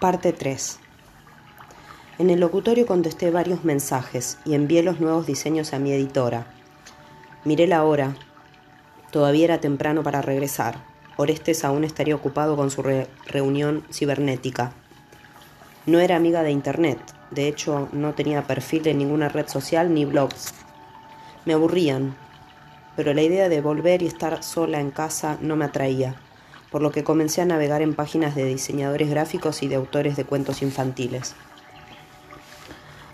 [0.00, 0.78] Parte 3.
[2.18, 6.46] En el locutorio contesté varios mensajes y envié los nuevos diseños a mi editora.
[7.44, 8.16] Miré la hora.
[9.10, 10.76] Todavía era temprano para regresar.
[11.18, 14.72] Orestes aún estaría ocupado con su re reunión cibernética.
[15.84, 16.98] No era amiga de Internet.
[17.30, 20.54] De hecho, no tenía perfil en ninguna red social ni blogs.
[21.44, 22.16] Me aburrían,
[22.96, 26.16] pero la idea de volver y estar sola en casa no me atraía
[26.70, 30.24] por lo que comencé a navegar en páginas de diseñadores gráficos y de autores de
[30.24, 31.34] cuentos infantiles.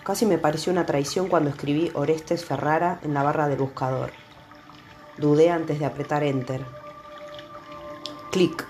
[0.05, 4.13] Casi me pareció una traición cuando escribí Orestes Ferrara en la barra del buscador.
[5.19, 6.65] Dudé antes de apretar Enter.
[8.31, 8.67] Clic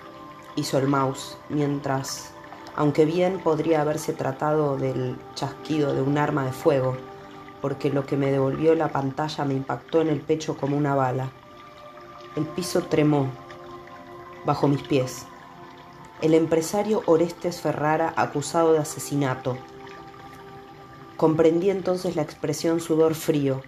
[0.54, 2.30] hizo el mouse, mientras,
[2.74, 6.96] aunque bien podría haberse tratado del chasquido de un arma de fuego,
[7.60, 11.30] porque lo que me devolvió la pantalla me impactó en el pecho como una bala.
[12.36, 13.30] El piso tremó
[14.46, 15.26] bajo mis pies.
[16.22, 19.58] El empresario Orestes Ferrara acusado de asesinato.
[21.16, 23.62] Comprendí entonces la expresión sudor frío.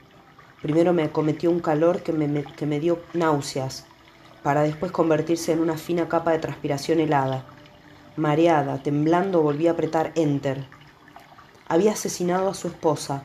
[0.62, 3.84] Primero me cometió un calor que me, que me dio náuseas,
[4.42, 7.44] para después convertirse en una fina capa de transpiración helada.
[8.16, 10.66] Mareada, temblando, volví a apretar Enter.
[11.68, 13.24] Había asesinado a su esposa,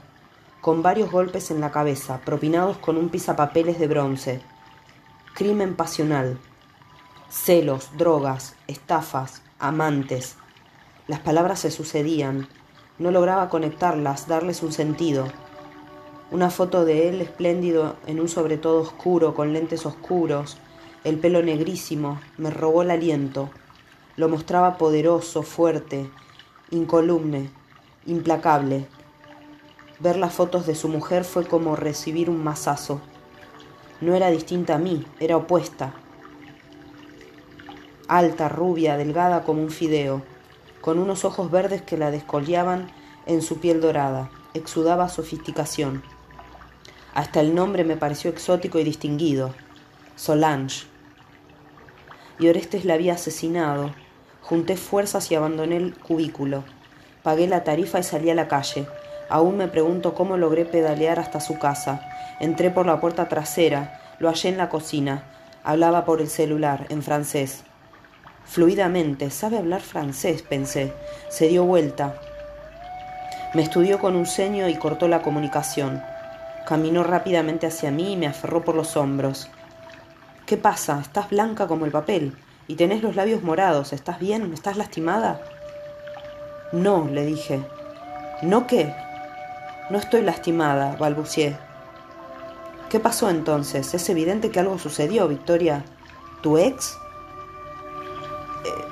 [0.59, 4.41] con varios golpes en la cabeza, propinados con un pisapapeles de bronce.
[5.33, 6.37] Crimen pasional
[7.33, 10.35] celos, drogas, estafas, amantes.
[11.07, 12.47] Las palabras se sucedían.
[12.99, 15.25] No lograba conectarlas, darles un sentido.
[16.29, 20.57] Una foto de él espléndido en un sobretodo oscuro, con lentes oscuros,
[21.03, 23.49] el pelo negrísimo, me robó el aliento.
[24.15, 26.09] Lo mostraba poderoso, fuerte,
[26.69, 27.49] incolumne,
[28.05, 28.87] implacable.
[29.99, 33.01] Ver las fotos de su mujer fue como recibir un mazazo.
[34.01, 35.95] No era distinta a mí, era opuesta
[38.07, 40.21] alta, rubia, delgada como un fideo,
[40.81, 42.91] con unos ojos verdes que la descolleaban
[43.25, 46.03] en su piel dorada, exudaba sofisticación.
[47.13, 49.53] Hasta el nombre me pareció exótico y distinguido,
[50.15, 50.85] Solange.
[52.39, 53.93] Y Orestes la había asesinado.
[54.41, 56.63] Junté fuerzas y abandoné el cubículo.
[57.23, 58.87] Pagué la tarifa y salí a la calle.
[59.29, 62.01] Aún me pregunto cómo logré pedalear hasta su casa.
[62.39, 65.23] Entré por la puerta trasera, lo hallé en la cocina.
[65.63, 67.63] Hablaba por el celular, en francés.
[68.45, 70.93] Fluidamente, sabe hablar francés, pensé.
[71.29, 72.19] Se dio vuelta.
[73.53, 76.01] Me estudió con un ceño y cortó la comunicación.
[76.65, 79.49] Caminó rápidamente hacia mí y me aferró por los hombros.
[80.45, 80.99] ¿Qué pasa?
[81.01, 82.35] Estás blanca como el papel
[82.67, 83.93] y tenés los labios morados.
[83.93, 84.51] ¿Estás bien?
[84.53, 85.41] ¿Estás lastimada?
[86.71, 87.61] No, le dije.
[88.41, 88.93] ¿No qué?
[89.89, 91.57] No estoy lastimada, balbucié.
[92.89, 93.93] ¿Qué pasó entonces?
[93.93, 95.83] Es evidente que algo sucedió, Victoria.
[96.41, 96.97] ¿Tu ex?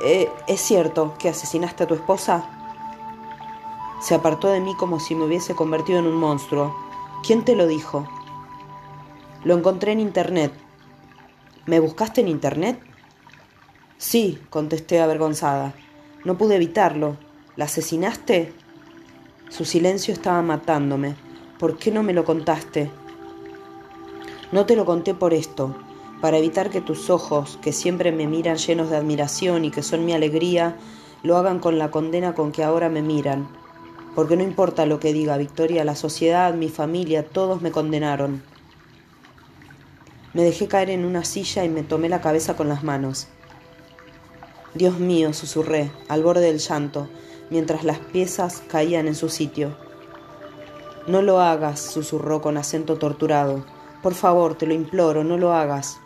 [0.04, 2.44] Eh, ¿Es cierto que asesinaste a tu esposa?
[4.02, 6.76] Se apartó de mí como si me hubiese convertido en un monstruo.
[7.24, 8.08] ¿Quién te lo dijo?
[9.44, 10.54] Lo encontré en Internet.
[11.68, 12.80] ¿Me buscaste en Internet?
[14.00, 15.76] Sí, contesté avergonzada.
[16.26, 17.18] No pude evitarlo.
[17.56, 18.54] ¿La asesinaste?
[19.50, 21.16] Su silencio estaba matándome.
[21.60, 22.90] ¿Por qué no me lo contaste?
[24.52, 25.76] No te lo conté por esto
[26.22, 30.06] para evitar que tus ojos, que siempre me miran llenos de admiración y que son
[30.06, 30.78] mi alegría,
[31.24, 33.50] lo hagan con la condena con que ahora me miran.
[34.14, 38.44] Porque no importa lo que diga Victoria, la sociedad, mi familia, todos me condenaron.
[40.34, 43.28] Me dejé caer en una silla y me tomé la cabeza con las manos.
[44.76, 47.10] Dios mío, susurré, al borde del llanto,
[47.50, 49.76] mientras las piezas caían en su sitio.
[51.08, 53.66] No lo hagas, susurró con acento torturado.
[54.04, 56.00] Por favor, te lo imploro, no lo hagas.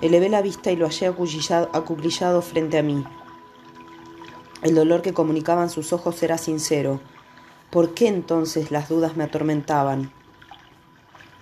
[0.00, 3.04] Elevé la vista y lo hallé acuclillado frente a mí.
[4.62, 7.00] El dolor que comunicaban sus ojos era sincero.
[7.70, 10.12] ¿Por qué entonces las dudas me atormentaban?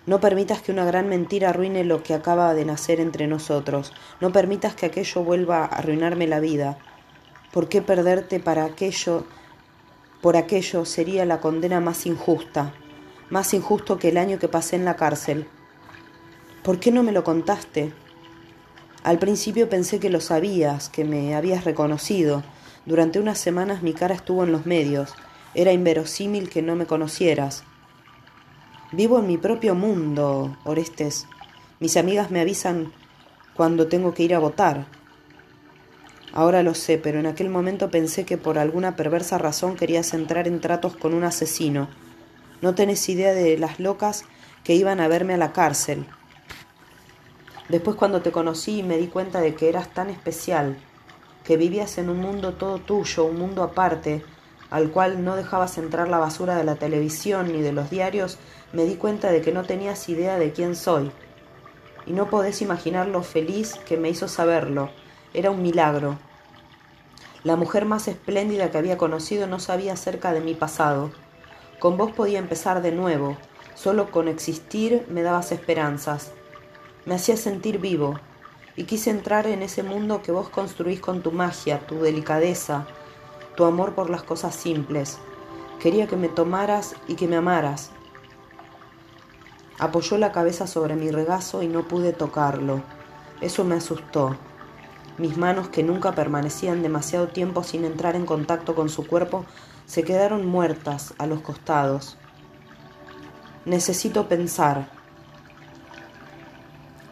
[0.06, 3.92] No permitas que una gran mentira arruine lo que acaba de nacer entre nosotros.
[4.22, 6.78] No permitas que aquello vuelva a arruinarme la vida.
[7.52, 9.24] ¿Por qué perderte para aquello?
[10.22, 12.72] Por aquello sería la condena más injusta,
[13.28, 15.46] más injusto que el año que pasé en la cárcel.
[16.62, 17.92] ¿Por qué no me lo contaste?
[19.06, 22.42] Al principio pensé que lo sabías, que me habías reconocido.
[22.86, 25.14] Durante unas semanas mi cara estuvo en los medios.
[25.54, 27.62] Era inverosímil que no me conocieras.
[28.90, 31.28] Vivo en mi propio mundo, Orestes.
[31.78, 32.92] Mis amigas me avisan
[33.54, 34.86] cuando tengo que ir a votar.
[36.32, 40.48] Ahora lo sé, pero en aquel momento pensé que por alguna perversa razón querías entrar
[40.48, 41.86] en tratos con un asesino.
[42.60, 44.24] No tenés idea de las locas
[44.64, 46.06] que iban a verme a la cárcel.
[47.68, 50.76] Después cuando te conocí me di cuenta de que eras tan especial,
[51.44, 54.24] que vivías en un mundo todo tuyo, un mundo aparte,
[54.70, 58.38] al cual no dejabas entrar la basura de la televisión ni de los diarios,
[58.72, 61.10] me di cuenta de que no tenías idea de quién soy.
[62.04, 64.90] Y no podés imaginar lo feliz que me hizo saberlo.
[65.34, 66.18] Era un milagro.
[67.42, 71.10] La mujer más espléndida que había conocido no sabía acerca de mi pasado.
[71.78, 73.36] Con vos podía empezar de nuevo.
[73.74, 76.32] Solo con existir me dabas esperanzas.
[77.06, 78.18] Me hacías sentir vivo.
[78.74, 82.86] Y quise entrar en ese mundo que vos construís con tu magia, tu delicadeza,
[83.56, 85.18] tu amor por las cosas simples.
[85.80, 87.90] Quería que me tomaras y que me amaras.
[89.78, 92.82] Apoyó la cabeza sobre mi regazo y no pude tocarlo.
[93.40, 94.36] Eso me asustó.
[95.16, 99.46] Mis manos, que nunca permanecían demasiado tiempo sin entrar en contacto con su cuerpo,
[99.86, 102.18] se quedaron muertas a los costados.
[103.64, 104.95] Necesito pensar.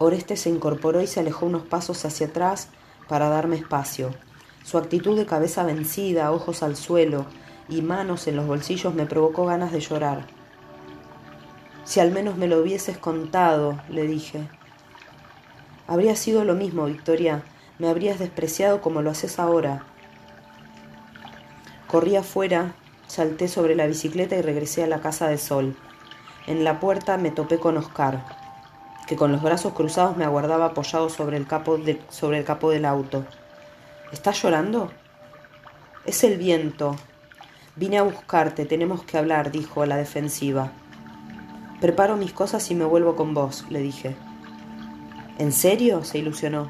[0.04, 2.68] Oreste se incorporó y se alejó unos pasos hacia atrás
[3.08, 4.10] para darme espacio.
[4.64, 7.26] Su actitud de cabeza vencida, ojos al suelo
[7.68, 10.26] y manos en los bolsillos me provocó ganas de llorar.
[11.84, 14.48] Si al menos me lo hubieses contado, le dije.
[15.86, 17.42] Habría sido lo mismo, Victoria.
[17.78, 19.84] Me habrías despreciado como lo haces ahora.
[21.88, 22.74] Corrí afuera,
[23.06, 25.76] salté sobre la bicicleta y regresé a la casa de Sol.
[26.46, 28.43] En la puerta me topé con Oscar,
[29.06, 31.78] que con los brazos cruzados me aguardaba apoyado sobre el, capo
[32.08, 33.24] sobre el capó del auto.
[34.12, 34.90] ¿Estás llorando?
[36.06, 36.96] Es el viento.
[37.76, 40.70] Vine a buscarte, tenemos que hablar, dijo a la defensiva.
[41.80, 44.16] Preparo mis cosas y me vuelvo con vos, le dije.
[45.38, 46.04] ¿En serio?
[46.04, 46.68] se ilusionó.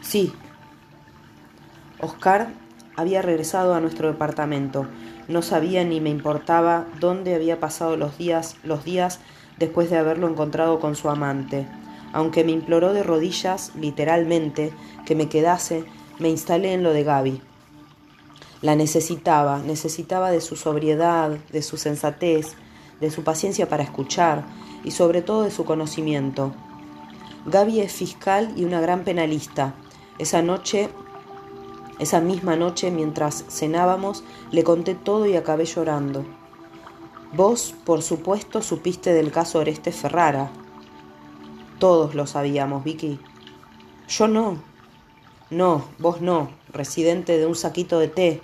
[0.00, 0.32] Sí.
[2.00, 2.48] Oscar
[2.94, 4.86] había regresado a nuestro departamento.
[5.28, 9.20] No sabía ni me importaba dónde había pasado los días, los días
[9.58, 11.66] después de haberlo encontrado con su amante.
[12.12, 14.72] Aunque me imploró de rodillas, literalmente,
[15.04, 15.84] que me quedase,
[16.18, 17.42] me instalé en lo de Gaby.
[18.62, 22.54] La necesitaba, necesitaba de su sobriedad, de su sensatez,
[23.00, 24.44] de su paciencia para escuchar
[24.82, 26.54] y sobre todo de su conocimiento.
[27.46, 29.74] Gaby es fiscal y una gran penalista.
[30.18, 30.88] Esa noche,
[31.98, 36.24] esa misma noche, mientras cenábamos, le conté todo y acabé llorando.
[37.32, 40.50] Vos, por supuesto, supiste del caso Oreste Ferrara.
[41.78, 43.18] Todos lo sabíamos, Vicky.
[44.08, 44.56] Yo no,
[45.50, 48.42] no, vos no, residente de un saquito de té.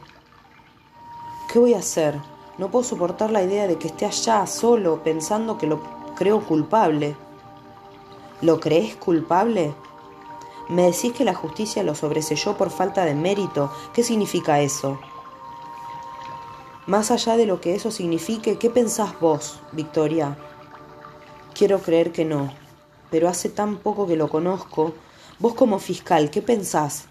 [1.53, 2.19] ¿Qué voy a hacer?
[2.59, 5.83] No puedo soportar la idea de que esté allá solo pensando que lo
[6.15, 7.17] creo culpable.
[8.41, 9.75] ¿Lo crees culpable?
[10.69, 13.71] Me decís que la justicia lo sobreselló por falta de mérito.
[13.93, 14.99] ¿Qué significa eso?
[16.87, 20.37] Más allá de lo que eso signifique, ¿qué pensás vos, Victoria?
[21.55, 22.53] Quiero creer que no,
[23.11, 24.95] pero hace tan poco que lo conozco
[25.43, 27.07] Vos como fiscal, ¿qué pensás?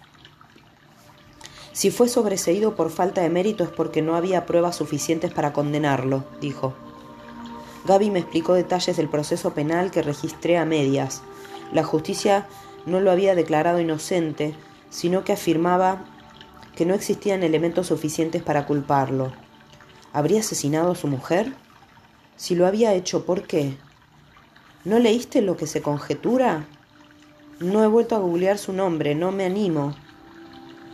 [1.72, 6.24] Si fue sobreseído por falta de mérito es porque no había pruebas suficientes para condenarlo,
[6.40, 6.72] dijo.
[7.84, 11.20] Gaby me explicó detalles del proceso penal que registré a medias.
[11.74, 12.46] La justicia
[12.86, 14.54] no lo había declarado inocente,
[14.88, 16.06] sino que afirmaba
[16.74, 19.30] que no existían elementos suficientes para culparlo.
[20.12, 21.52] ¿Habría asesinado a su mujer?
[22.36, 23.76] Si lo había hecho, ¿por qué?
[24.84, 26.66] ¿No leíste lo que se conjetura?
[27.60, 29.94] No he vuelto a googlear su nombre, no me animo.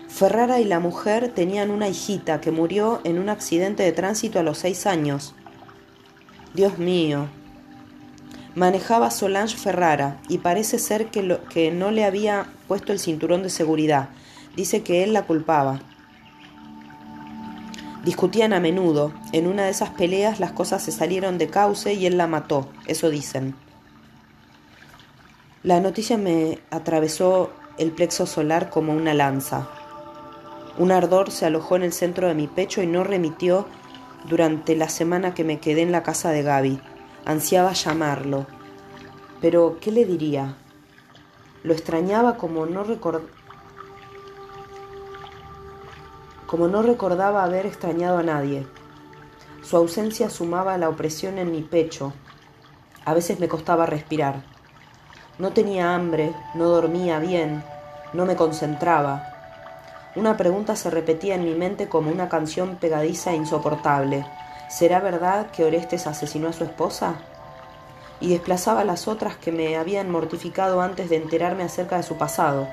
[0.09, 4.43] Ferrara y la mujer tenían una hijita que murió en un accidente de tránsito a
[4.43, 5.34] los seis años.
[6.55, 7.29] Dios mío.
[8.55, 13.51] Manejaba Solange Ferrara y parece ser que, que no le había puesto el cinturón de
[13.51, 14.08] seguridad.
[14.56, 15.81] Dice que él la culpaba.
[18.08, 19.12] Discutían a menudo.
[19.32, 22.67] En una de esas peleas las cosas se salieron de cauce y él la mató.
[22.86, 23.55] Eso dicen.
[25.62, 29.69] La noticia me atravesó el plexo solar como una lanza.
[30.79, 33.67] Un ardor se alojó en el centro de mi pecho y no remitió
[34.27, 36.81] durante la semana que me quedé en la casa de Gaby.
[37.27, 38.46] Ansiaba llamarlo.
[39.43, 40.56] Pero, ¿qué le diría?
[41.62, 42.84] Lo extrañaba como no
[46.48, 48.67] como no recordaba haber extrañado a nadie.
[49.62, 52.14] Su ausencia sumaba la opresión en mi pecho.
[53.05, 54.43] A veces me costaba respirar.
[55.38, 57.62] No tenía hambre, no dormía bien,
[58.14, 59.31] no me concentraba.
[60.17, 64.24] Una pregunta se repetía en mi mente como una canción pegadiza e insoportable.
[64.70, 67.17] ¿Será verdad que Orestes asesinó a su esposa?
[68.20, 72.69] Y desplazaba las otras que me habían mortificado antes de enterarme acerca de su pasado.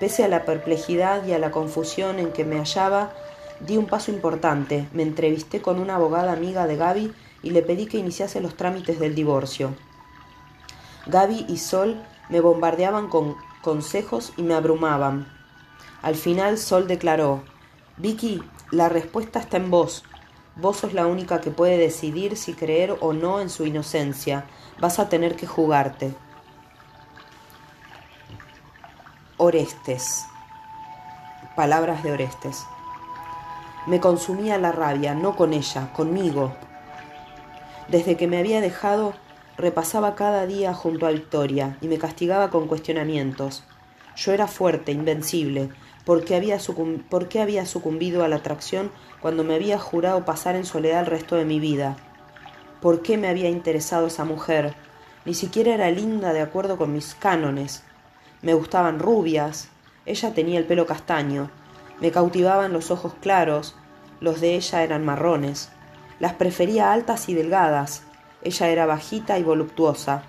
[0.00, 3.12] Pese a la perplejidad y a la confusión en que me hallaba,
[3.60, 4.88] di un paso importante.
[4.94, 8.98] Me entrevisté con una abogada amiga de Gaby y le pedí que iniciase los trámites
[8.98, 9.74] del divorcio.
[11.06, 15.30] Gaby y Sol me bombardeaban con consejos y me abrumaban.
[16.00, 17.42] Al final Sol declaró,
[17.98, 20.02] Vicky, la respuesta está en vos.
[20.56, 24.46] Vos sos la única que puede decidir si creer o no en su inocencia.
[24.80, 26.14] Vas a tener que jugarte.
[29.42, 30.26] Orestes.
[31.56, 32.66] Palabras de Orestes.
[33.86, 36.52] Me consumía la rabia, no con ella, conmigo.
[37.88, 39.14] Desde que me había dejado,
[39.56, 43.64] repasaba cada día junto a Victoria y me castigaba con cuestionamientos.
[44.14, 45.70] Yo era fuerte, invencible.
[46.04, 46.58] ¿Por qué había,
[47.08, 48.90] ¿Por qué había sucumbido a la atracción
[49.22, 51.96] cuando me había jurado pasar en soledad el resto de mi vida?
[52.82, 54.74] ¿Por qué me había interesado esa mujer?
[55.24, 57.84] Ni siquiera era linda de acuerdo con mis cánones.
[58.42, 59.68] Me gustaban rubias,
[60.06, 61.50] ella tenía el pelo castaño,
[62.00, 63.76] me cautivaban los ojos claros,
[64.20, 65.70] los de ella eran marrones.
[66.18, 68.02] Las prefería altas y delgadas,
[68.42, 70.22] ella era bajita y voluptuosa.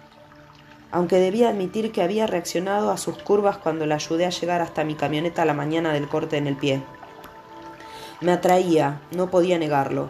[0.91, 4.83] Aunque debía admitir que había reaccionado a sus curvas cuando la ayudé a llegar hasta
[4.83, 6.83] mi camioneta la mañana del corte en el pie.
[8.19, 10.09] Me atraía, no podía negarlo,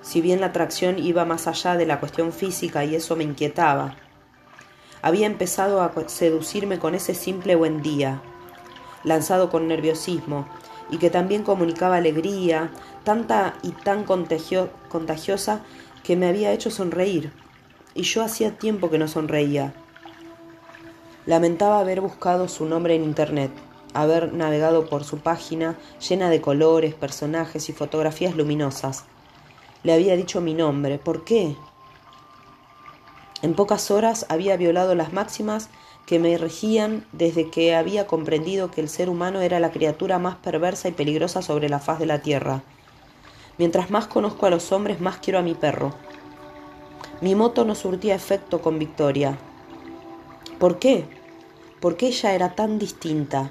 [0.00, 3.96] si bien la atracción iba más allá de la cuestión física y eso me inquietaba.
[5.02, 8.22] Había empezado a seducirme con ese simple buen día,
[9.02, 10.46] lanzado con nerviosismo,
[10.90, 12.70] y que también comunicaba alegría,
[13.02, 15.62] tanta y tan contagiosa
[16.04, 17.32] que me había hecho sonreír,
[17.94, 19.74] y yo hacía tiempo que no sonreía.
[21.26, 23.50] Lamentaba haber buscado su nombre en Internet,
[23.94, 25.76] haber navegado por su página
[26.08, 29.04] llena de colores, personajes y fotografías luminosas.
[29.82, 30.98] Le había dicho mi nombre.
[30.98, 31.56] ¿Por qué?
[33.42, 35.68] En pocas horas había violado las máximas
[36.06, 40.36] que me regían desde que había comprendido que el ser humano era la criatura más
[40.36, 42.62] perversa y peligrosa sobre la faz de la tierra.
[43.58, 45.92] Mientras más conozco a los hombres, más quiero a mi perro.
[47.20, 49.36] Mi moto no surtía efecto con Victoria.
[50.60, 51.04] ¿Por qué?
[51.80, 53.50] ¿Por qué ella era tan distinta?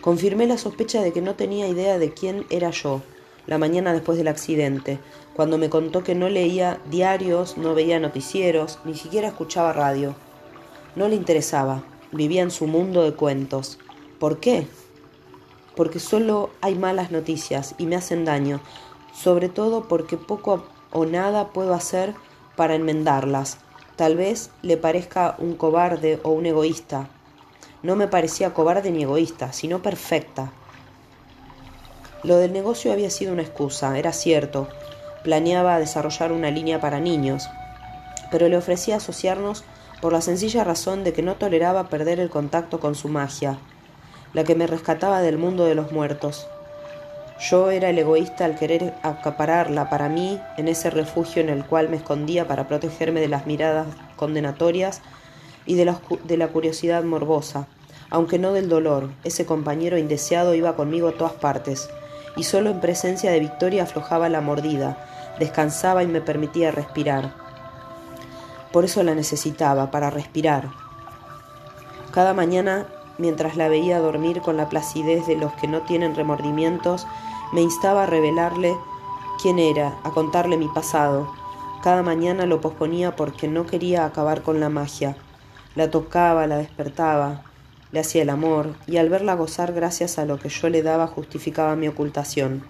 [0.00, 3.02] Confirmé la sospecha de que no tenía idea de quién era yo
[3.48, 5.00] la mañana después del accidente,
[5.34, 10.14] cuando me contó que no leía diarios, no veía noticieros, ni siquiera escuchaba radio.
[10.94, 13.78] No le interesaba, vivía en su mundo de cuentos.
[14.18, 14.66] ¿Por qué?
[15.74, 18.60] Porque solo hay malas noticias y me hacen daño,
[19.14, 22.14] sobre todo porque poco o nada puedo hacer
[22.54, 23.56] para enmendarlas.
[23.96, 27.08] Tal vez le parezca un cobarde o un egoísta.
[27.82, 30.52] No me parecía cobarde ni egoísta, sino perfecta.
[32.24, 34.66] Lo del negocio había sido una excusa, era cierto.
[35.22, 37.48] Planeaba desarrollar una línea para niños,
[38.32, 39.62] pero le ofrecía asociarnos
[40.00, 43.58] por la sencilla razón de que no toleraba perder el contacto con su magia,
[44.32, 46.48] la que me rescataba del mundo de los muertos.
[47.38, 51.88] Yo era el egoísta al querer acapararla para mí en ese refugio en el cual
[51.88, 55.02] me escondía para protegerme de las miradas condenatorias
[55.66, 57.68] y de la, de la curiosidad morbosa,
[58.10, 59.10] aunque no del dolor.
[59.22, 61.88] Ese compañero indeseado iba conmigo a todas partes
[62.36, 64.96] y solo en presencia de Victoria aflojaba la mordida,
[65.38, 67.32] descansaba y me permitía respirar.
[68.72, 70.68] Por eso la necesitaba, para respirar.
[72.12, 77.06] Cada mañana, mientras la veía dormir con la placidez de los que no tienen remordimientos,
[77.52, 78.76] me instaba a revelarle
[79.40, 81.32] quién era, a contarle mi pasado.
[81.82, 85.16] Cada mañana lo posponía porque no quería acabar con la magia.
[85.74, 87.42] La tocaba, la despertaba,
[87.92, 91.06] le hacía el amor, y al verla gozar gracias a lo que yo le daba
[91.06, 92.64] justificaba mi ocultación.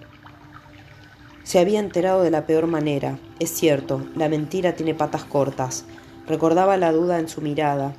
[1.43, 3.17] Se había enterado de la peor manera.
[3.39, 5.85] Es cierto, la mentira tiene patas cortas.
[6.27, 7.95] Recordaba la duda en su mirada,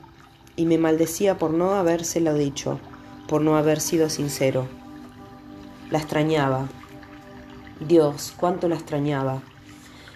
[0.56, 2.78] y me maldecía por no habérselo dicho,
[3.26, 4.68] por no haber sido sincero.
[5.90, 6.68] La extrañaba.
[7.80, 9.42] Dios, cuánto la extrañaba.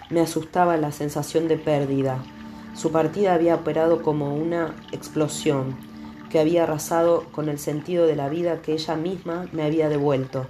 [0.09, 2.23] Me asustaba la sensación de pérdida.
[2.73, 5.75] Su partida había operado como una explosión,
[6.35, 10.47] que había arrasado con el sentido de la vida que ella misma me había devuelto,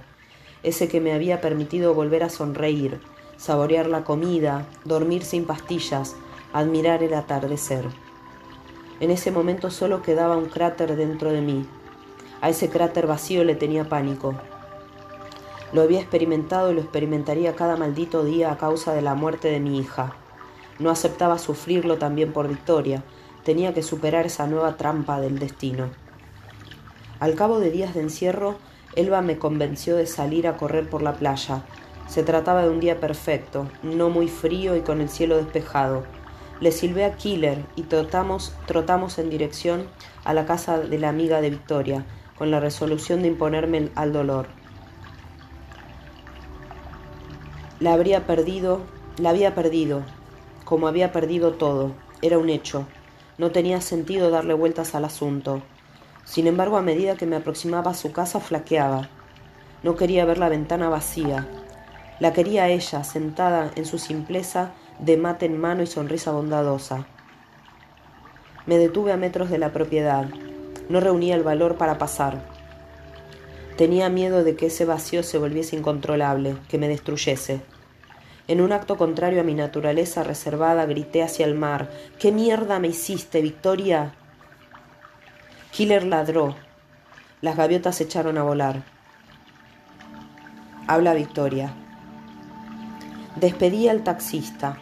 [0.64, 2.98] ese que me había permitido volver a sonreír,
[3.36, 6.16] saborear la comida, dormir sin pastillas,
[6.52, 7.84] admirar el atardecer.
[8.98, 11.64] En ese momento solo quedaba un cráter dentro de mí.
[12.40, 14.34] A ese cráter vacío le tenía pánico.
[15.72, 19.60] Lo había experimentado y lo experimentaría cada maldito día a causa de la muerte de
[19.60, 20.16] mi hija.
[20.80, 23.04] No aceptaba sufrirlo también por Victoria,
[23.46, 25.90] tenía que superar esa nueva trampa del destino.
[27.20, 28.56] Al cabo de días de encierro,
[28.96, 31.62] Elba me convenció de salir a correr por la playa.
[32.08, 36.02] Se trataba de un día perfecto, no muy frío y con el cielo despejado.
[36.58, 39.86] Le silbé a Killer y trotamos, trotamos en dirección
[40.24, 42.04] a la casa de la amiga de Victoria,
[42.36, 44.48] con la resolución de imponerme al dolor.
[47.78, 48.80] La habría perdido,
[49.18, 50.02] la había perdido,
[50.64, 52.86] como había perdido todo, era un hecho,
[53.38, 55.62] no tenía sentido darle vueltas al asunto.
[56.24, 59.08] Sin embargo, a medida que me aproximaba a su casa, flaqueaba.
[59.82, 61.46] No quería ver la ventana vacía.
[62.18, 67.06] La quería ella, sentada en su simpleza de mate en mano y sonrisa bondadosa.
[68.64, 70.28] Me detuve a metros de la propiedad.
[70.88, 72.40] No reunía el valor para pasar.
[73.76, 77.60] Tenía miedo de que ese vacío se volviese incontrolable, que me destruyese.
[78.48, 81.90] En un acto contrario a mi naturaleza reservada, grité hacia el mar.
[82.18, 84.14] ¿Qué mierda me hiciste, Victoria?
[85.72, 86.54] Killer ladró.
[87.40, 88.82] Las gaviotas se echaron a volar.
[90.86, 91.72] Habla Victoria.
[93.34, 94.78] Despedí al taxista.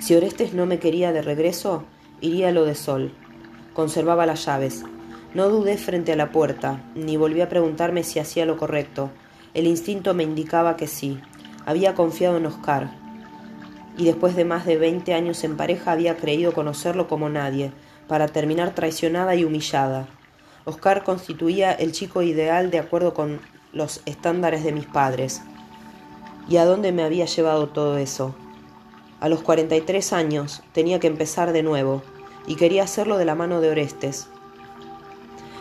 [0.00, 1.84] Si Orestes no me quería de regreso,
[2.22, 3.12] iría a lo de Sol.
[3.74, 4.84] Conservaba las llaves.
[5.34, 9.10] No dudé frente a la puerta, ni volví a preguntarme si hacía lo correcto.
[9.52, 11.20] El instinto me indicaba que sí.
[11.70, 12.90] Había confiado en Oscar,
[13.96, 17.70] y después de más de veinte años en pareja había creído conocerlo como nadie,
[18.08, 20.08] para terminar traicionada y humillada.
[20.64, 23.40] Oscar constituía el chico ideal de acuerdo con
[23.72, 25.42] los estándares de mis padres.
[26.48, 28.34] ¿Y a dónde me había llevado todo eso?
[29.20, 32.02] A los cuarenta y tres años tenía que empezar de nuevo,
[32.48, 34.26] y quería hacerlo de la mano de Orestes,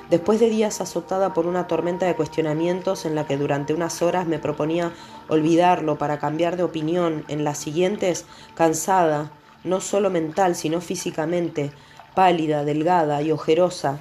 [0.09, 4.25] Después de días azotada por una tormenta de cuestionamientos en la que durante unas horas
[4.25, 4.91] me proponía
[5.27, 8.25] olvidarlo para cambiar de opinión, en las siguientes,
[8.55, 9.31] cansada,
[9.63, 11.71] no solo mental, sino físicamente,
[12.15, 13.99] pálida, delgada y ojerosa,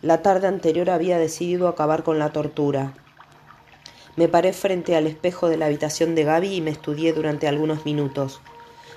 [0.00, 2.94] la tarde anterior había decidido acabar con la tortura.
[4.14, 7.84] Me paré frente al espejo de la habitación de Gaby y me estudié durante algunos
[7.84, 8.40] minutos.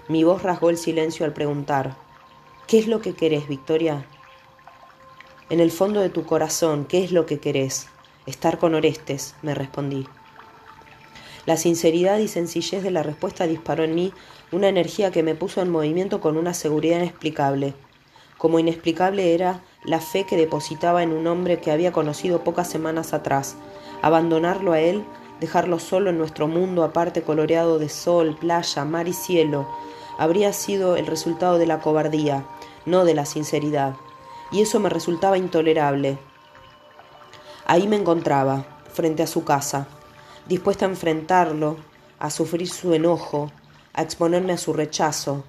[0.07, 1.95] Mi voz rasgó el silencio al preguntar
[2.67, 4.05] ¿Qué es lo que querés, Victoria?
[5.51, 7.87] En el fondo de tu corazón, ¿qué es lo que querés?
[8.25, 10.07] Estar con Orestes, me respondí.
[11.45, 14.13] La sinceridad y sencillez de la respuesta disparó en mí
[14.53, 17.73] una energía que me puso en movimiento con una seguridad inexplicable.
[18.37, 23.11] Como inexplicable era la fe que depositaba en un hombre que había conocido pocas semanas
[23.11, 23.57] atrás.
[24.01, 25.03] Abandonarlo a él,
[25.41, 29.67] dejarlo solo en nuestro mundo aparte coloreado de sol, playa, mar y cielo,
[30.17, 32.45] habría sido el resultado de la cobardía,
[32.85, 33.95] no de la sinceridad
[34.51, 36.17] y eso me resultaba intolerable.
[37.65, 39.87] Ahí me encontraba, frente a su casa,
[40.47, 41.77] dispuesta a enfrentarlo,
[42.19, 43.51] a sufrir su enojo,
[43.93, 45.43] a exponerme a su rechazo.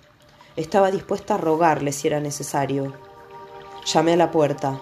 [0.56, 2.94] Estaba dispuesta a rogarle si era necesario.
[3.84, 4.80] Llamé a la puerta.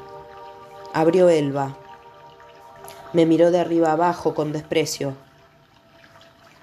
[0.93, 1.77] Abrió Elba.
[3.13, 5.15] Me miró de arriba abajo con desprecio.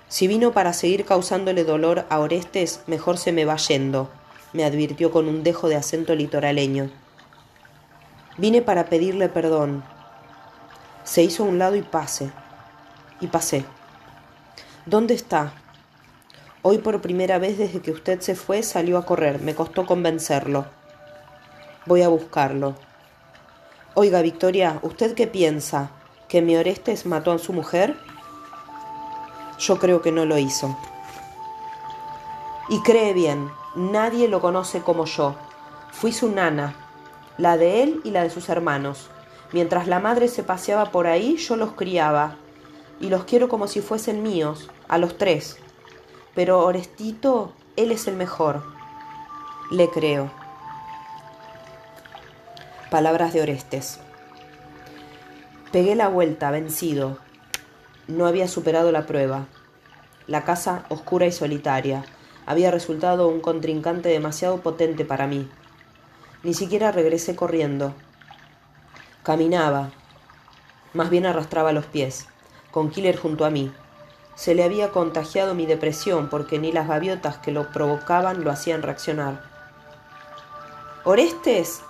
[0.09, 4.09] Si vino para seguir causándole dolor a Orestes, mejor se me va yendo,
[4.53, 6.89] me advirtió con un dejo de acento litoraleño.
[8.37, 9.83] Vine para pedirle perdón.
[11.03, 12.31] Se hizo a un lado y pase.
[13.19, 13.65] Y pasé.
[14.85, 15.53] ¿Dónde está?
[16.61, 19.41] Hoy por primera vez desde que usted se fue salió a correr.
[19.41, 20.65] Me costó convencerlo.
[21.85, 22.75] Voy a buscarlo.
[23.95, 25.89] Oiga, Victoria, ¿usted qué piensa?
[26.27, 27.97] ¿Que mi Orestes mató a su mujer?
[29.57, 30.77] Yo creo que no lo hizo.
[32.69, 35.35] Y cree bien, nadie lo conoce como yo.
[35.91, 36.75] Fui su nana,
[37.37, 39.09] la de él y la de sus hermanos.
[39.53, 42.35] Mientras la madre se paseaba por ahí, yo los criaba,
[42.99, 45.57] y los quiero como si fuesen míos, a los tres.
[46.35, 48.63] Pero Orestito, él es el mejor.
[49.71, 50.31] Le creo.
[52.89, 53.99] Palabras de Orestes.
[55.71, 57.17] Pegué la vuelta, vencido.
[58.07, 59.45] No había superado la prueba.
[60.25, 62.05] La casa, oscura y solitaria,
[62.45, 65.49] había resultado un contrincante demasiado potente para mí.
[66.43, 67.93] Ni siquiera regresé corriendo.
[69.23, 69.89] Caminaba,
[70.93, 72.27] más bien arrastraba los pies,
[72.71, 73.71] con Killer junto a mí.
[74.35, 78.83] Se le había contagiado mi depresión porque ni las gaviotas que lo provocaban lo hacían
[78.83, 79.43] reaccionar.
[81.03, 81.81] ¿Orestes?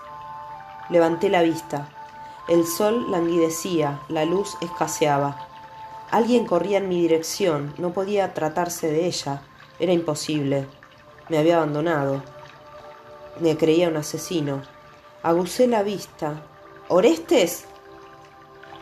[0.90, 1.90] Levanté la vista.
[2.48, 5.48] El sol languidecía, la luz escaseaba.
[6.10, 9.42] Alguien corría en mi dirección, no podía tratarse de ella,
[9.80, 10.66] era imposible.
[11.28, 12.24] Me había abandonado.
[13.40, 14.64] Me creía un asesino.
[15.22, 16.42] Aguzé la vista.
[16.88, 17.66] ¿Orestes?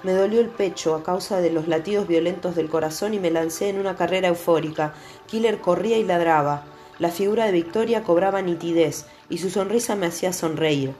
[0.03, 3.69] Me dolió el pecho a causa de los latidos violentos del corazón y me lancé
[3.69, 4.93] en una carrera eufórica.
[5.27, 6.63] Killer corría y ladraba.
[6.99, 10.93] La figura de Victoria cobraba nitidez y su sonrisa me hacía sonreír.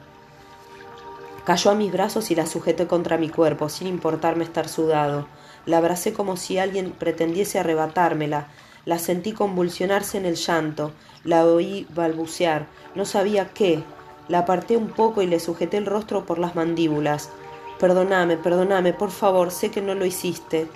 [1.46, 5.28] Cayó a mis brazos y la sujeté contra mi cuerpo, sin importarme estar sudado.
[5.65, 8.48] La abracé como si alguien pretendiese arrebatármela.
[8.86, 10.91] La sentí convulsionarse en el llanto,
[11.24, 13.84] la oí balbucear, no sabía qué.
[14.28, 17.30] La aparté un poco y le sujeté el rostro por las mandíbulas.
[17.80, 20.67] Perdóname, perdóname, por favor, sé que no lo hiciste.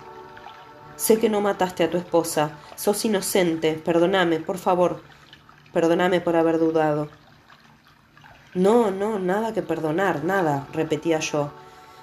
[0.95, 2.57] Sé que no mataste a tu esposa.
[2.75, 3.73] Sos inocente.
[3.73, 5.01] Perdóname, por favor.
[5.71, 7.07] Perdóname por haber dudado.
[8.53, 11.51] No, no, nada que perdonar, nada, repetía yo.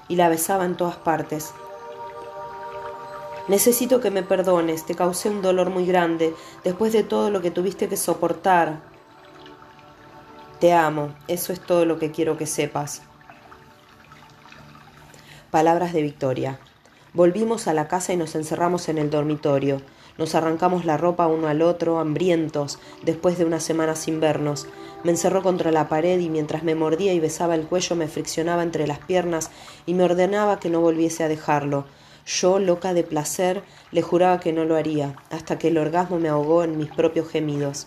[0.08, 1.52] y la besaba en todas partes.
[3.48, 7.52] Necesito que me perdones, te causé un dolor muy grande después de todo lo que
[7.52, 8.80] tuviste que soportar.
[10.58, 13.02] Te amo, eso es todo lo que quiero que sepas.
[15.52, 16.58] Palabras de Victoria.
[17.12, 19.80] Volvimos a la casa y nos encerramos en el dormitorio.
[20.18, 24.66] Nos arrancamos la ropa uno al otro, hambrientos, después de una semana sin vernos.
[25.04, 28.64] Me encerró contra la pared y mientras me mordía y besaba el cuello me friccionaba
[28.64, 29.50] entre las piernas
[29.86, 31.84] y me ordenaba que no volviese a dejarlo.
[32.26, 33.62] Yo, loca de placer,
[33.92, 37.28] le juraba que no lo haría, hasta que el orgasmo me ahogó en mis propios
[37.28, 37.86] gemidos.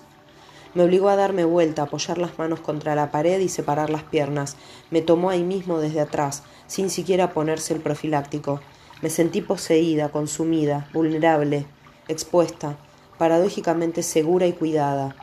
[0.74, 4.56] Me obligó a darme vuelta, apoyar las manos contra la pared y separar las piernas.
[4.92, 8.62] Me tomó ahí mismo desde atrás, sin siquiera ponerse el profiláctico.
[9.02, 11.66] Me sentí poseída, consumida, vulnerable,
[12.08, 12.78] expuesta,
[13.18, 15.18] paradójicamente segura y cuidada.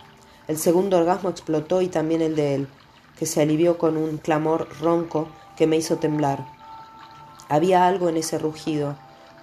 [0.46, 2.68] El segundo orgasmo explotó y también el de él,
[3.18, 6.44] que se alivió con un clamor ronco que me hizo temblar.
[7.48, 8.96] Había algo en ese rugido,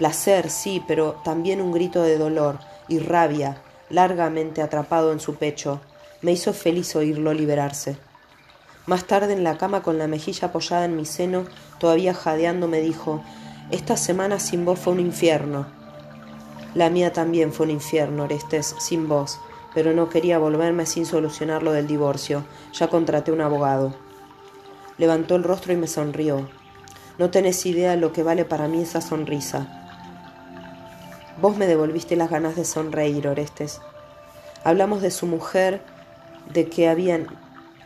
[0.03, 5.79] Placer, sí, pero también un grito de dolor y rabia, largamente atrapado en su pecho.
[6.21, 7.95] Me hizo feliz oírlo liberarse.
[8.85, 11.45] Más tarde en la cama con la mejilla apoyada en mi seno,
[11.79, 13.23] todavía jadeando, me dijo,
[13.71, 15.67] Esta semana sin vos fue un infierno.
[16.75, 19.39] La mía también fue un infierno, Orestes, sin vos,
[19.73, 22.43] pero no quería volverme sin solucionar lo del divorcio.
[22.73, 23.95] Ya contraté un abogado.
[24.97, 26.49] Levantó el rostro y me sonrió.
[27.17, 29.79] No tenés idea lo que vale para mí esa sonrisa.
[31.41, 33.81] Vos me devolviste las ganas de sonreír, Orestes.
[34.63, 35.81] Hablamos de su mujer,
[36.53, 37.27] de que habían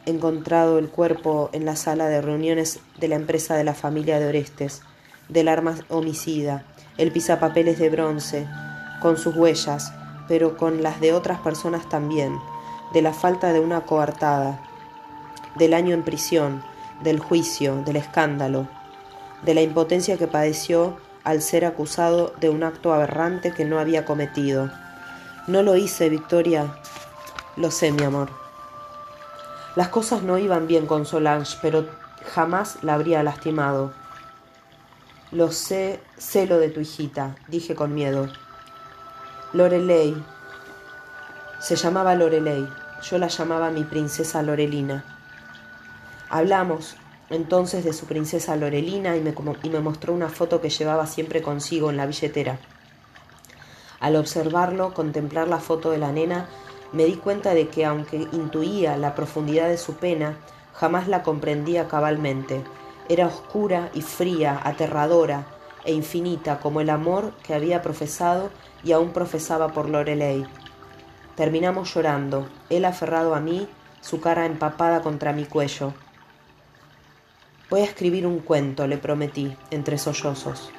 [0.06, 4.28] encontrado el cuerpo en la sala de reuniones de la empresa de la familia de
[4.28, 4.82] Orestes,
[5.30, 6.66] del arma homicida,
[6.98, 8.48] el pisapapeles de bronce,
[9.02, 9.94] con sus huellas,
[10.28, 12.38] pero con las de otras personas también,
[12.94, 14.60] de la falta de una coartada,
[15.56, 16.64] del año en prisión,
[17.02, 18.68] del juicio, del escándalo,
[19.44, 24.06] de la impotencia que padeció al ser acusado de un acto aberrante que no había
[24.06, 24.72] cometido.
[25.46, 26.74] No lo hice, Victoria.
[27.58, 28.30] Lo sé, mi amor.
[29.76, 31.86] Las cosas no iban bien con Solange, pero
[32.34, 33.92] jamás la habría lastimado.
[35.32, 38.30] Lo sé, sé lo de tu hijita, dije con miedo.
[39.52, 40.16] Lorelei.
[41.60, 42.66] Se llamaba Lorelei.
[43.02, 45.04] Yo la llamaba mi princesa Lorelina.
[46.30, 46.96] Hablamos,
[47.30, 51.42] entonces de su princesa Lorelina y me, y me mostró una foto que llevaba siempre
[51.42, 52.60] consigo en la billetera.
[54.00, 56.48] Al observarlo, contemplar la foto de la nena,
[56.94, 60.38] me di cuenta de que aunque intuía la profundidad de su pena,
[60.74, 62.64] jamás la comprendía cabalmente.
[63.10, 65.46] Era oscura y fría, aterradora
[65.84, 68.50] e infinita como el amor que había profesado
[68.84, 70.46] y aún profesaba por Lorelei.
[71.36, 73.68] Terminamos llorando, él aferrado a mí,
[74.02, 75.94] su cara empapada contra mi cuello.
[77.70, 80.70] Voy a escribir un cuento, le prometí, entre sollozos,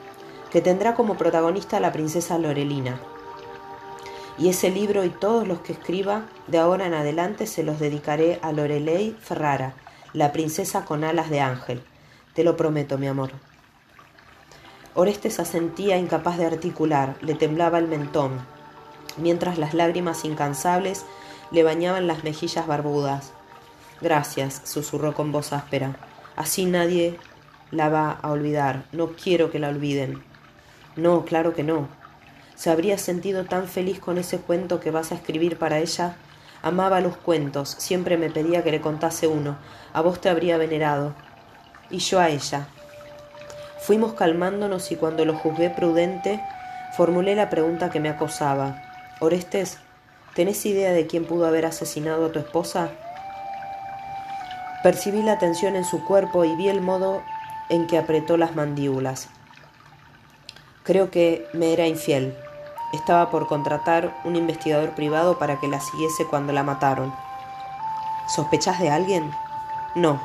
[0.50, 2.98] que tendrá como protagonista a la princesa Lorelina.
[4.38, 8.38] Y ese libro y todos los que escriba, de ahora en adelante se los dedicaré
[8.40, 9.74] a Lorelei Ferrara,
[10.14, 11.82] la princesa con alas de ángel.
[12.32, 13.32] Te lo prometo, mi amor.
[14.94, 18.40] Orestes asentía incapaz de articular, le temblaba el mentón,
[19.18, 21.04] mientras las lágrimas incansables
[21.50, 23.32] le bañaban las mejillas barbudas.
[24.00, 26.07] Gracias, susurró con voz áspera.
[26.38, 27.18] Así nadie
[27.72, 28.84] la va a olvidar.
[28.92, 30.22] No quiero que la olviden.
[30.94, 31.88] No, claro que no.
[32.54, 36.14] ¿Se habría sentido tan feliz con ese cuento que vas a escribir para ella?
[36.62, 39.58] Amaba los cuentos, siempre me pedía que le contase uno.
[39.92, 41.12] A vos te habría venerado.
[41.90, 42.68] Y yo a ella.
[43.80, 46.40] Fuimos calmándonos y cuando lo juzgué prudente,
[46.96, 48.80] formulé la pregunta que me acosaba.
[49.18, 49.78] Orestes,
[50.36, 52.92] ¿tenés idea de quién pudo haber asesinado a tu esposa?
[54.82, 57.22] Percibí la tensión en su cuerpo y vi el modo
[57.68, 59.28] en que apretó las mandíbulas.
[60.84, 62.34] Creo que me era infiel.
[62.92, 67.12] Estaba por contratar un investigador privado para que la siguiese cuando la mataron.
[68.34, 69.30] ¿Sospechas de alguien?
[69.94, 70.20] No.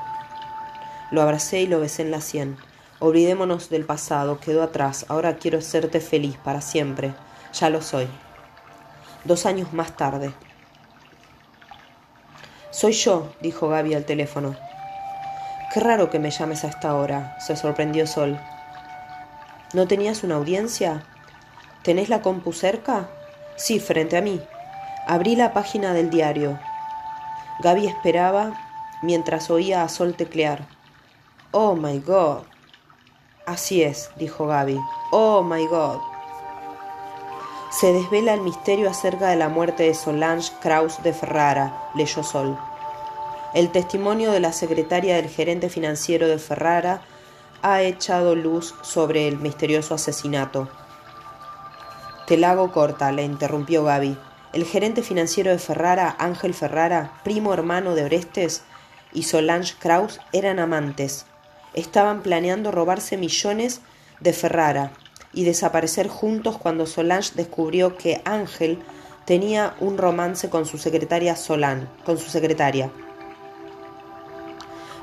[1.12, 2.58] Lo abracé y lo besé en la sien.
[3.00, 5.06] Olvidémonos del pasado, quedó atrás.
[5.10, 7.14] Ahora quiero hacerte feliz para siempre.
[7.54, 8.08] Ya lo soy.
[9.26, 10.34] Dos años más tarde.
[12.74, 14.56] Soy yo, dijo Gaby al teléfono.
[15.72, 18.40] Qué raro que me llames a esta hora, se sorprendió Sol.
[19.74, 21.04] ¿No tenías una audiencia?
[21.84, 23.10] ¿Tenés la compu cerca?
[23.58, 24.42] Sí, frente a mí.
[25.06, 26.60] Abrí la página del diario.
[27.60, 28.60] Gaby esperaba
[29.04, 30.66] mientras oía a Sol teclear.
[31.52, 32.42] Oh my god.
[33.46, 34.80] Así es, dijo Gaby.
[35.12, 36.13] Oh my god
[37.74, 42.56] se desvela el misterio acerca de la muerte de Solange Kraus de Ferrara, leyó Sol.
[43.56, 47.02] El testimonio de la secretaria del gerente financiero de Ferrara
[47.64, 50.70] ha echado luz sobre el misterioso asesinato.
[52.28, 54.20] Te la hago corta, le interrumpió Gaby.
[54.54, 58.62] El gerente financiero de Ferrara, Ángel Ferrara, primo hermano de Orestes,
[59.14, 61.26] y Solange Kraus eran amantes.
[61.74, 63.82] Estaban planeando robarse millones
[64.20, 64.92] de Ferrara
[65.34, 68.80] y desaparecer juntos cuando Solange descubrió que Ángel
[69.26, 72.92] tenía un romance con su secretaria Solan, con su secretaria.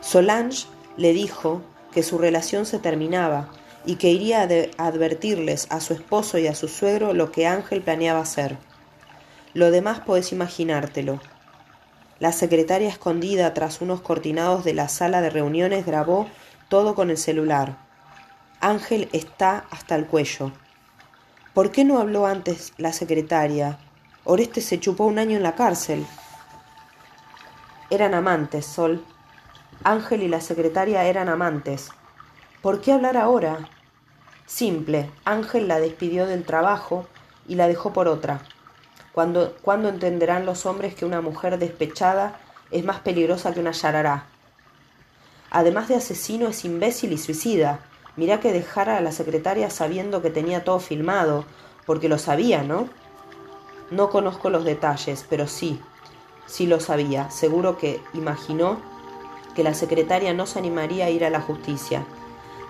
[0.01, 0.66] Solange
[0.97, 1.62] le dijo
[1.93, 3.51] que su relación se terminaba
[3.85, 7.83] y que iría a advertirles a su esposo y a su suegro lo que Ángel
[7.83, 8.59] planeaba hacer.
[9.55, 11.21] Lo demás podés imaginártelo.
[12.19, 16.29] La secretaria escondida tras unos cortinados de la sala de reuniones grabó
[16.69, 17.79] todo con el celular.
[18.61, 20.53] Ángel está hasta el cuello.
[21.55, 23.79] ¿Por qué no habló antes la secretaria?
[24.25, 26.07] Oreste se chupó un año en la cárcel.
[27.88, 29.03] Eran amantes, Sol.
[29.83, 31.88] Ángel y la secretaria eran amantes.
[32.61, 33.70] ¿Por qué hablar ahora?
[34.44, 37.07] Simple, Ángel la despidió del trabajo
[37.49, 38.42] y la dejó por otra.
[39.12, 39.55] ¿Cuándo,
[39.88, 42.38] entenderán los hombres que una mujer despechada
[42.70, 44.27] es más peligrosa que una yarará?
[45.51, 47.81] Además de asesino, es imbécil y suicida.
[48.16, 51.44] Mirá que dejara a la secretaria sabiendo que tenía todo filmado,
[51.87, 52.88] porque lo sabía, ¿no?
[53.90, 55.81] No conozco los detalles, pero sí,
[56.46, 57.31] sí lo sabía.
[57.31, 58.79] Seguro que imaginó
[59.55, 62.05] que la secretaria no se animaría a ir a la justicia.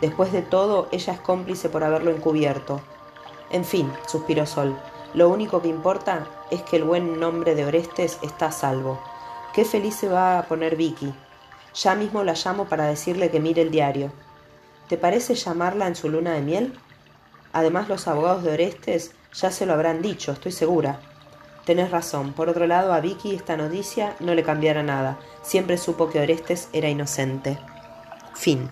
[0.00, 2.81] Después de todo, ella es cómplice por haberlo encubierto.
[3.50, 4.76] En fin, suspiró Sol,
[5.12, 9.00] lo único que importa es que el buen nombre de Orestes está a salvo.
[9.53, 11.12] Qué feliz se va a poner Vicky.
[11.74, 14.12] Ya mismo la llamo para decirle que mire el diario.
[14.90, 16.72] ¿Te parece llamarla en su luna de miel?
[17.53, 20.98] Además los abogados de Orestes ya se lo habrán dicho, estoy segura.
[21.64, 22.33] Tenés razón.
[22.33, 25.20] Por otro lado, a Vicky esta noticia no le cambiará nada.
[25.42, 27.57] Siempre supo que Orestes era inocente.
[28.35, 28.68] Fin.